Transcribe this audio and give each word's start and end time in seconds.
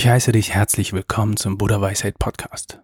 Ich 0.00 0.08
heiße 0.08 0.32
dich 0.32 0.54
herzlich 0.54 0.94
willkommen 0.94 1.36
zum 1.36 1.58
Buddha 1.58 1.78
Weisheit 1.78 2.18
Podcast. 2.18 2.80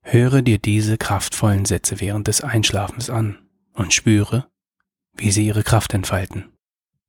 Höre 0.00 0.40
dir 0.40 0.58
diese 0.58 0.96
kraftvollen 0.96 1.66
Sätze 1.66 2.00
während 2.00 2.28
des 2.28 2.40
Einschlafens 2.40 3.10
an 3.10 3.46
und 3.74 3.92
spüre, 3.92 4.46
wie 5.12 5.32
sie 5.32 5.46
ihre 5.46 5.62
Kraft 5.62 5.92
entfalten. 5.92 6.50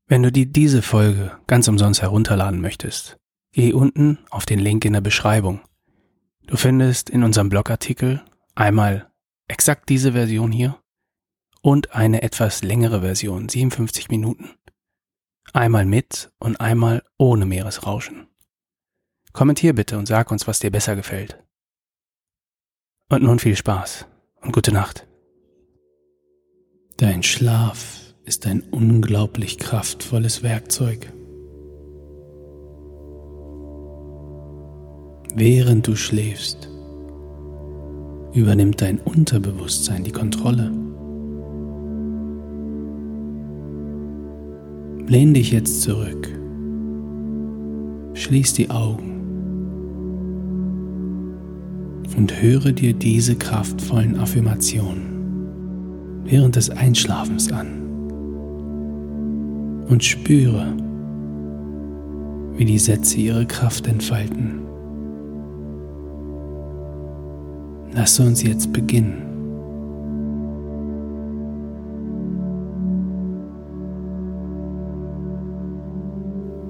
Wenn 0.05 0.21
du 0.21 0.33
dir 0.33 0.47
diese 0.47 0.81
Folge 0.81 1.31
ganz 1.47 1.69
umsonst 1.69 2.01
herunterladen 2.01 2.59
möchtest, 2.59 3.15
geh 3.53 3.71
unten 3.71 4.19
auf 4.31 4.45
den 4.45 4.59
Link 4.59 4.83
in 4.83 4.91
der 4.91 4.99
Beschreibung. 4.99 5.61
Du 6.45 6.57
findest 6.57 7.09
in 7.09 7.23
unserem 7.23 7.47
Blogartikel 7.47 8.21
einmal 8.55 9.13
exakt 9.47 9.87
diese 9.87 10.11
Version 10.11 10.51
hier 10.51 10.77
und 11.61 11.95
eine 11.95 12.21
etwas 12.21 12.63
längere 12.63 12.99
Version, 12.99 13.47
57 13.47 14.09
Minuten. 14.09 14.49
Einmal 15.53 15.85
mit 15.85 16.33
und 16.37 16.59
einmal 16.59 17.01
ohne 17.17 17.45
Meeresrauschen. 17.45 18.27
Kommentier 19.33 19.73
bitte 19.73 19.97
und 19.97 20.07
sag 20.07 20.31
uns, 20.31 20.47
was 20.47 20.59
dir 20.59 20.71
besser 20.71 20.95
gefällt. 20.95 21.41
Und 23.09 23.23
nun 23.23 23.39
viel 23.39 23.55
Spaß 23.55 24.05
und 24.41 24.53
gute 24.53 24.71
Nacht. 24.73 25.07
Dein 26.97 27.23
Schlaf 27.23 28.13
ist 28.25 28.45
ein 28.45 28.61
unglaublich 28.71 29.57
kraftvolles 29.57 30.43
Werkzeug. 30.43 31.11
Während 35.33 35.87
du 35.87 35.95
schläfst, 35.95 36.69
übernimmt 38.33 38.81
dein 38.81 38.99
Unterbewusstsein 38.99 40.03
die 40.03 40.11
Kontrolle. 40.11 40.71
Lehn 45.07 45.33
dich 45.33 45.51
jetzt 45.51 45.81
zurück. 45.81 46.29
Schließ 48.13 48.53
die 48.53 48.69
Augen 48.69 49.10
und 52.17 52.41
höre 52.41 52.71
dir 52.71 52.93
diese 52.93 53.35
kraftvollen 53.35 54.19
Affirmationen 54.19 55.11
während 56.23 56.55
des 56.55 56.69
Einschlafens 56.69 57.51
an 57.51 57.81
und 59.89 60.03
spüre, 60.03 60.73
wie 62.55 62.65
die 62.65 62.79
Sätze 62.79 63.17
ihre 63.17 63.45
Kraft 63.45 63.87
entfalten. 63.87 64.61
Lass 67.93 68.19
uns 68.19 68.41
jetzt 68.43 68.71
beginnen. 68.71 69.27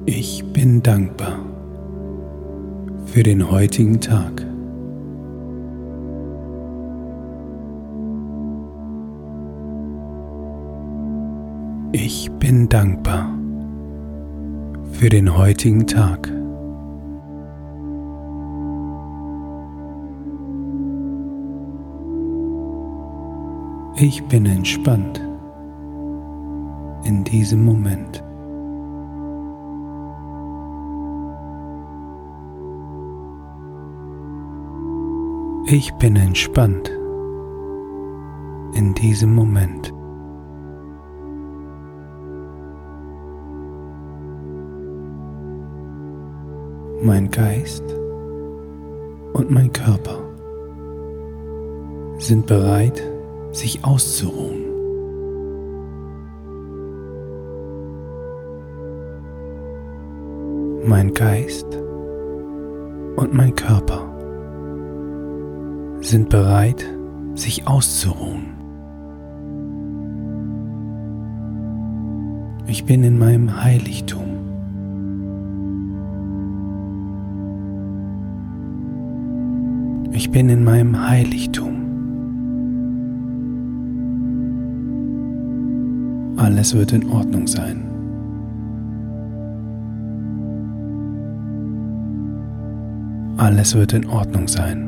Ich 0.06 0.44
bin 0.52 0.82
dankbar 0.82 1.40
für 3.06 3.24
den 3.24 3.50
heutigen 3.52 4.02
Tag. 4.02 4.51
Ich 11.94 12.32
bin 12.40 12.70
dankbar 12.70 13.38
für 14.94 15.10
den 15.10 15.38
heutigen 15.38 15.86
Tag. 15.86 16.32
Ich 23.98 24.24
bin 24.30 24.46
entspannt 24.46 25.20
in 27.04 27.26
diesem 27.26 27.66
Moment. 27.66 28.24
Ich 35.66 35.94
bin 35.96 36.16
entspannt 36.16 36.90
in 38.76 38.94
diesem 38.94 39.36
Moment. 39.36 39.94
Mein 47.04 47.32
Geist 47.32 47.84
und 49.34 49.50
mein 49.50 49.74
Körper 49.74 50.20
sind 52.20 52.46
bereit, 52.46 53.02
sich 53.52 53.84
auszuruhen. 53.84 54.62
Mein 60.86 61.14
Geist 61.14 61.68
und 63.16 63.34
mein 63.34 63.56
Körper 63.56 64.08
sind 66.02 66.30
bereit, 66.30 66.86
sich 67.34 67.68
auszuruhen. 67.68 68.48
Ich 72.68 72.86
bin 72.86 73.04
in 73.04 73.18
meinem 73.18 73.64
Heiligtum. 73.64 74.31
Ich 80.22 80.30
bin 80.30 80.50
in 80.50 80.64
meinem 80.64 80.96
Heiligtum. 81.10 81.74
Alles 86.38 86.76
wird 86.76 86.94
in 86.94 87.10
Ordnung 87.10 87.48
sein. 87.48 87.82
Alles 93.38 93.74
wird 93.74 93.94
in 93.94 94.06
Ordnung 94.06 94.48
sein. 94.48 94.88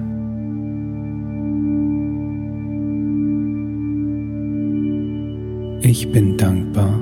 Ich 5.81 6.11
bin 6.11 6.37
dankbar 6.37 6.93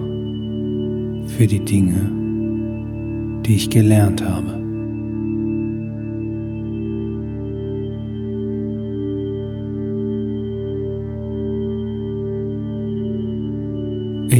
für 1.27 1.47
die 1.47 1.65
Dinge, 1.65 2.09
die 3.45 3.55
ich 3.55 3.69
gelernt 3.69 4.23
habe. 4.23 4.60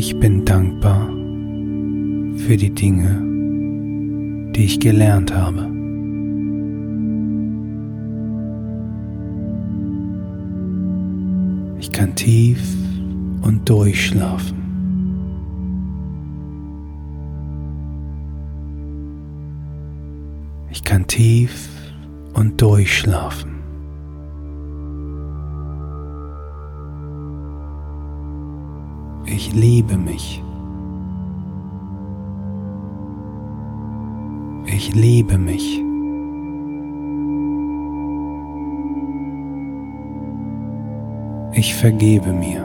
Ich 0.04 0.18
bin 0.18 0.44
dankbar 0.46 1.08
für 2.36 2.58
die 2.58 2.74
Dinge, 2.74 3.22
die 4.52 4.66
ich 4.66 4.80
gelernt 4.80 5.32
habe. 5.32 5.62
Ich 11.80 11.92
kann 11.92 12.16
tief 12.16 12.64
und 13.44 13.70
durchschlafen. 13.70 14.58
Ich 20.72 20.84
kann 20.84 21.06
tief 21.06 21.70
und 22.34 22.60
durchschlafen. 22.60 23.51
Ich 29.34 29.54
liebe 29.54 29.96
mich. 29.96 30.44
Ich 34.66 34.94
liebe 34.94 35.38
mich. 35.38 35.82
Ich 41.54 41.74
vergebe 41.76 42.34
mir. 42.34 42.62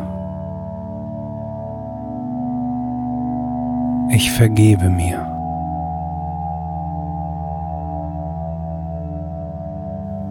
Ich 4.10 4.32
vergebe 4.32 4.90
mir. 4.90 5.24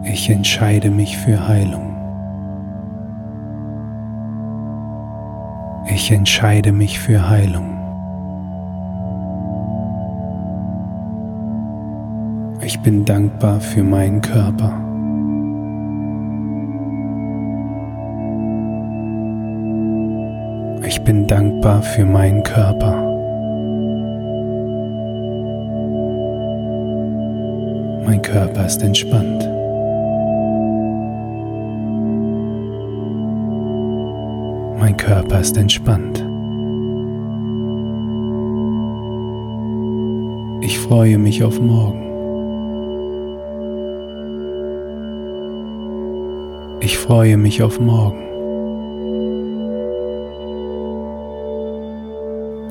Ich 0.04 0.28
entscheide 0.28 0.90
mich 0.90 1.16
für 1.16 1.48
Heilung. 1.48 1.95
Ich 5.88 6.10
entscheide 6.10 6.72
mich 6.72 6.98
für 6.98 7.28
Heilung. 7.28 7.76
Ich 12.60 12.80
bin 12.80 13.04
dankbar 13.04 13.60
für 13.60 13.84
meinen 13.84 14.20
Körper. 14.20 14.72
Ich 20.86 21.00
bin 21.02 21.26
dankbar 21.26 21.82
für 21.82 22.04
meinen 22.04 22.42
Körper. 22.42 22.94
Mein 28.04 28.20
Körper 28.22 28.66
ist 28.66 28.82
entspannt. 28.82 29.55
Körper 35.06 35.38
ist 35.38 35.56
entspannt. 35.56 36.18
Ich 40.62 40.80
freue 40.80 41.16
mich 41.16 41.44
auf 41.44 41.60
morgen. 41.60 42.02
Ich 46.80 46.98
freue 46.98 47.36
mich 47.36 47.62
auf 47.62 47.78
morgen. 47.78 48.20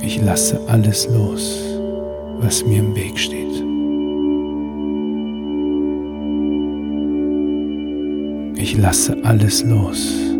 Ich 0.01 0.21
lasse 0.21 0.59
alles 0.67 1.07
los, 1.07 1.63
was 2.41 2.65
mir 2.65 2.79
im 2.79 2.93
Weg 2.97 3.17
steht. 3.17 3.63
Ich 8.61 8.77
lasse 8.77 9.15
alles 9.23 9.63
los 9.63 10.34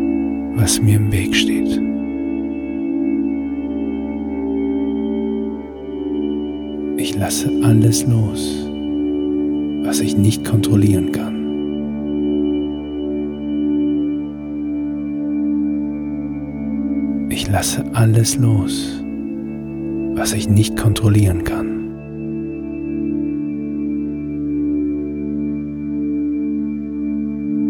was 0.56 0.81
mir 0.81 0.96
im 0.96 1.12
Weg 1.12 1.36
steht. 1.36 1.81
Ich 6.98 7.16
lasse 7.16 7.52
alles 7.63 8.06
los, 8.07 8.68
was 9.84 10.00
ich 10.00 10.18
nicht 10.18 10.44
kontrollieren 10.46 11.12
kann. 11.12 11.36
Ich 17.30 17.50
lasse 17.50 17.84
alles 17.94 18.38
los, 18.38 19.04
was 20.16 20.34
ich 20.34 20.50
nicht 20.50 20.78
kontrollieren 20.78 21.44
kann. 21.44 21.75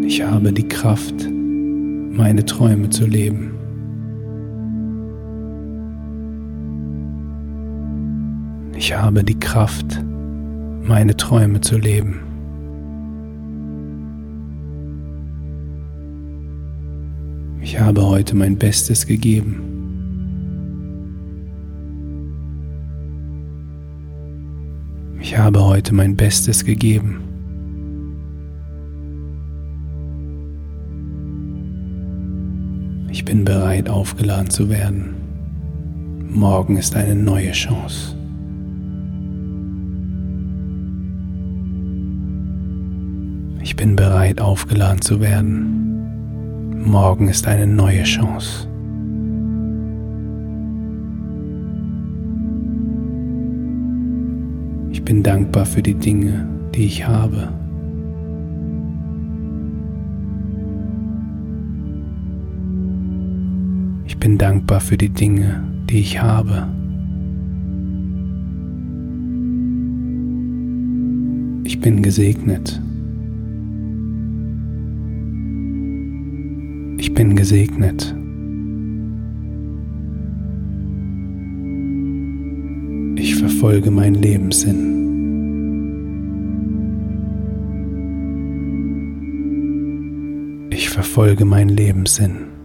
Ich 0.06 0.22
habe 0.22 0.52
die 0.52 0.66
Kraft, 0.68 1.28
meine 2.16 2.44
Träume 2.44 2.88
zu 2.88 3.06
leben. 3.06 3.52
Ich 8.76 8.96
habe 8.96 9.22
die 9.22 9.38
Kraft, 9.38 10.02
meine 10.82 11.16
Träume 11.16 11.60
zu 11.60 11.76
leben. 11.76 12.20
Ich 17.60 17.78
habe 17.80 18.06
heute 18.06 18.36
mein 18.36 18.56
Bestes 18.56 19.06
gegeben. 19.06 19.62
Ich 25.20 25.36
habe 25.36 25.64
heute 25.64 25.94
mein 25.94 26.16
Bestes 26.16 26.64
gegeben. 26.64 27.35
Bin 33.26 33.44
bereit, 33.44 33.90
aufgeladen 33.90 34.48
zu 34.48 34.70
werden. 34.70 35.16
Morgen 36.30 36.76
ist 36.76 36.94
eine 36.94 37.16
neue 37.16 37.50
Chance. 37.50 38.16
Ich 43.62 43.74
bin 43.74 43.96
bereit, 43.96 44.40
aufgeladen 44.40 45.02
zu 45.02 45.20
werden. 45.20 46.84
Morgen 46.84 47.26
ist 47.28 47.48
eine 47.48 47.66
neue 47.66 48.04
Chance. 48.04 48.68
Ich 54.92 55.04
bin 55.04 55.24
dankbar 55.24 55.66
für 55.66 55.82
die 55.82 55.94
Dinge, 55.94 56.48
die 56.76 56.86
ich 56.86 57.04
habe. 57.04 57.55
Bin 64.26 64.38
dankbar 64.38 64.80
für 64.80 64.96
die 64.98 65.10
Dinge, 65.10 65.62
die 65.88 66.00
ich 66.00 66.20
habe. 66.20 66.66
Ich 71.62 71.80
bin 71.80 72.02
gesegnet. 72.02 72.82
Ich 76.98 77.14
bin 77.14 77.36
gesegnet. 77.36 78.16
Ich 83.14 83.36
verfolge 83.36 83.92
meinen 83.92 84.16
Lebenssinn. 84.16 84.96
Ich 90.70 90.90
verfolge 90.90 91.44
meinen 91.44 91.68
Lebenssinn. 91.68 92.55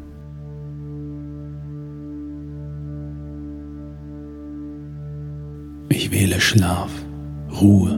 Ich 6.12 6.20
wähle 6.20 6.42
Schlaf, 6.42 6.92
Ruhe, 7.62 7.98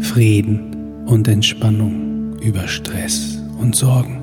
Frieden 0.00 1.06
und 1.06 1.26
Entspannung 1.26 2.38
über 2.42 2.68
Stress 2.68 3.42
und 3.58 3.74
Sorgen. 3.74 4.20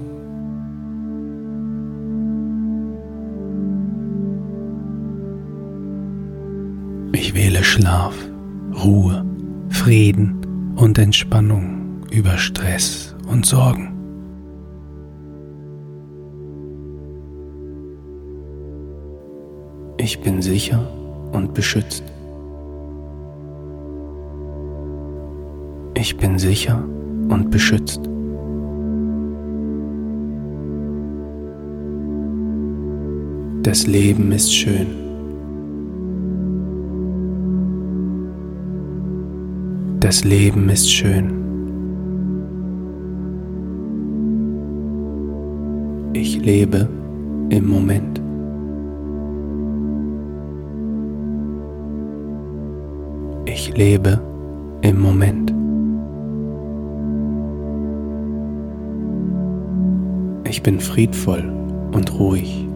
Ich 7.13 7.33
wähle 7.33 7.63
Schlaf, 7.63 8.13
Ruhe, 8.83 9.25
Frieden 9.69 10.75
und 10.75 10.99
Entspannung 10.99 12.05
über 12.11 12.37
Stress 12.37 13.15
und 13.27 13.47
Sorgen. 13.47 13.91
Ich 19.97 20.21
bin 20.21 20.44
sicher 20.44 20.87
und 21.31 21.55
beschützt. 21.55 22.03
Ich 26.01 26.18
bin 26.18 26.39
sicher 26.39 26.83
und 27.30 27.51
beschützt. 27.51 28.01
Das 33.62 33.86
Leben 33.86 34.31
ist 34.31 34.51
schön. 34.51 34.88
Das 40.00 40.24
Leben 40.24 40.69
ist 40.69 40.92
schön. 40.92 41.33
Ich 46.13 46.44
lebe 46.44 46.89
im 47.51 47.68
Moment. 47.69 48.19
Ich 53.45 53.77
lebe 53.77 54.19
im 54.81 55.00
Moment. 55.00 55.50
Ich 60.51 60.61
bin 60.61 60.81
friedvoll 60.81 61.49
und 61.93 62.19
ruhig. 62.19 62.67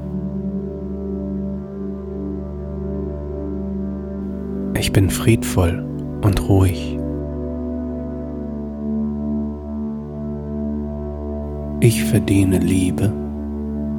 Ich 4.79 4.93
bin 4.93 5.09
friedvoll 5.09 5.85
und 6.21 6.47
ruhig. 6.47 6.97
Ich 11.81 12.01
verdiene 12.05 12.59
Liebe, 12.59 13.11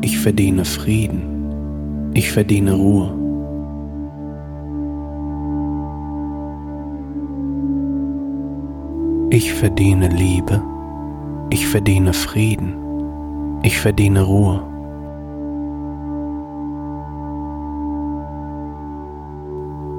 ich 0.01 0.19
verdiene 0.21 0.65
Frieden, 0.65 2.13
ich 2.15 2.33
verdiene 2.33 2.73
Ruhe. 2.73 3.13
Ich 9.29 9.53
verdiene 9.53 10.09
Liebe, 10.09 10.63
ich 11.51 11.67
verdiene 11.67 12.15
Frieden, 12.15 12.86
ich 13.63 13.79
verdiene 13.79 14.23
Ruhe. 14.23 14.63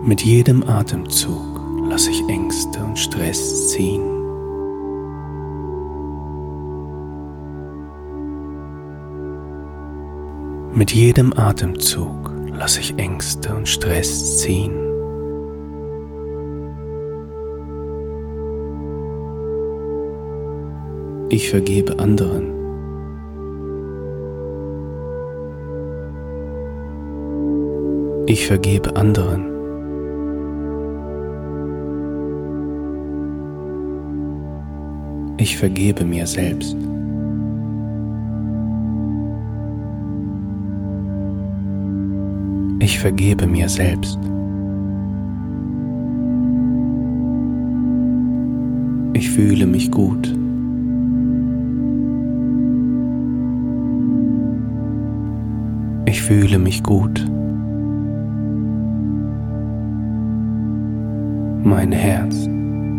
Mit 0.03 0.21
jedem 0.21 0.63
Atemzug 0.63 1.59
lasse 1.89 2.11
ich 2.11 2.27
Ängste 2.29 2.83
und 2.83 2.97
Stress 2.97 3.69
ziehen. 3.69 4.01
Mit 10.73 10.93
jedem 10.93 11.33
Atemzug 11.33 12.31
lasse 12.53 12.79
ich 12.79 12.97
Ängste 12.97 13.55
und 13.55 13.67
Stress 13.67 14.37
ziehen. 14.39 14.73
Ich 21.29 21.49
vergebe 21.49 21.99
anderen. 21.99 22.56
Ich 28.29 28.45
vergebe 28.45 28.93
anderen. 28.97 29.45
Ich 35.37 35.55
vergebe 35.55 36.03
mir 36.03 36.27
selbst. 36.27 36.75
Ich 42.79 42.99
vergebe 42.99 43.47
mir 43.47 43.69
selbst. 43.69 44.19
Ich 49.13 49.29
fühle 49.29 49.65
mich 49.65 49.89
gut. 49.89 50.35
Ich 56.05 56.21
fühle 56.21 56.59
mich 56.59 56.83
gut. 56.83 57.25
Mein 61.69 61.91
Herz 61.91 62.47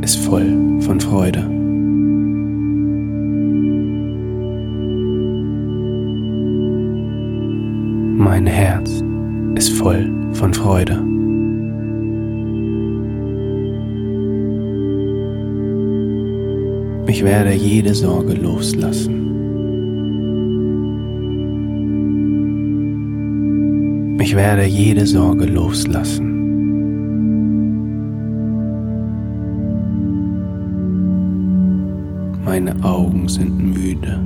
ist 0.03 0.19
voll 0.19 0.79
von 0.81 1.01
Freude. 1.01 1.43
Mein 8.19 8.47
Herz 8.47 9.03
ist 9.55 9.71
voll 9.71 10.13
von 10.33 10.53
Freude. 10.53 11.03
Ich 17.07 17.25
werde 17.25 17.55
jede 17.55 17.95
Sorge 17.95 18.35
loslassen. 18.35 19.15
Ich 24.21 24.37
werde 24.37 24.67
jede 24.67 25.07
Sorge 25.07 25.47
loslassen. 25.47 26.38
Meine 32.61 32.83
Augen 32.83 33.29
sind 33.29 33.57
müde. 33.57 34.21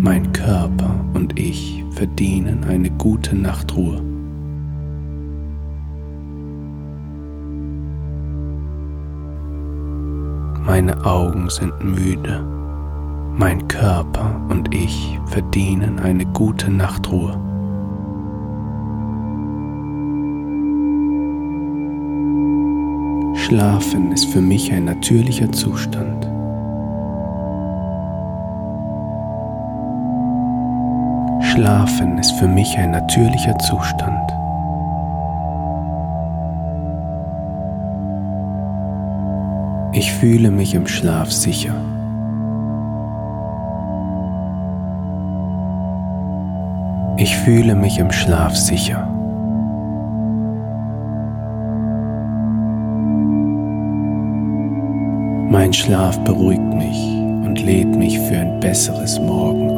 Mein 0.00 0.32
Körper 0.32 1.04
und 1.12 1.38
ich 1.38 1.84
verdienen 1.90 2.64
eine 2.64 2.90
gute 2.92 3.36
Nachtruhe. 3.36 4.00
Meine 10.64 11.04
Augen 11.04 11.50
sind 11.50 11.84
müde. 11.84 12.42
Mein 13.36 13.68
Körper 13.68 14.40
und 14.48 14.74
ich 14.74 15.20
verdienen 15.26 15.98
eine 15.98 16.24
gute 16.24 16.70
Nachtruhe. 16.70 17.32
Schlafen 23.36 24.12
ist 24.12 24.24
für 24.32 24.40
mich 24.40 24.72
ein 24.72 24.86
natürlicher 24.86 25.52
Zustand. 25.52 26.33
Schlafen 31.54 32.18
ist 32.18 32.32
für 32.32 32.48
mich 32.48 32.76
ein 32.78 32.90
natürlicher 32.90 33.56
Zustand. 33.60 34.32
Ich 39.92 40.12
fühle 40.14 40.50
mich 40.50 40.74
im 40.74 40.88
Schlaf 40.88 41.30
sicher. 41.30 41.76
Ich 47.18 47.36
fühle 47.36 47.76
mich 47.76 48.00
im 48.00 48.10
Schlaf 48.10 48.56
sicher. 48.56 49.06
Mein 55.50 55.72
Schlaf 55.72 56.18
beruhigt 56.24 56.74
mich 56.74 56.98
und 57.46 57.62
lädt 57.64 57.94
mich 57.94 58.18
für 58.18 58.38
ein 58.38 58.58
besseres 58.58 59.20
Morgen 59.20 59.73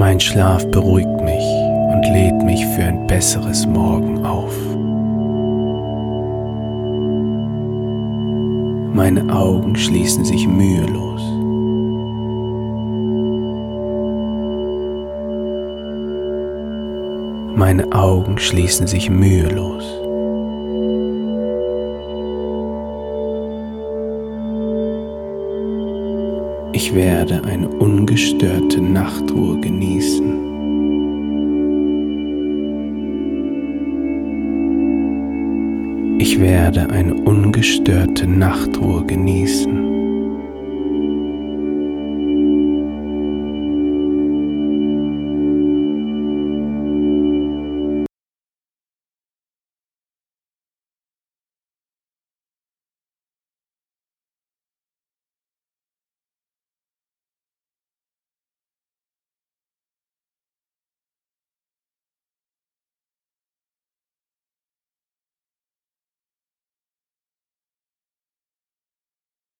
Mein 0.00 0.18
Schlaf 0.18 0.66
beruhigt 0.70 1.20
mich 1.20 1.44
und 1.92 2.02
lädt 2.14 2.42
mich 2.42 2.64
für 2.68 2.84
ein 2.84 3.06
besseres 3.06 3.66
Morgen 3.66 4.24
auf. 4.24 4.56
Meine 8.94 9.30
Augen 9.30 9.76
schließen 9.76 10.24
sich 10.24 10.48
mühelos. 10.48 11.20
Meine 17.54 17.92
Augen 17.92 18.38
schließen 18.38 18.86
sich 18.86 19.10
mühelos. 19.10 19.84
Ich 26.72 26.94
werde 26.94 27.42
eine 27.44 27.68
ungestörte 27.68 28.80
Nachtruhe 28.80 29.58
genießen. 29.60 30.50
Ich 36.20 36.38
werde 36.38 36.88
eine 36.90 37.14
ungestörte 37.14 38.26
Nachtruhe 38.26 39.04
genießen. 39.04 39.89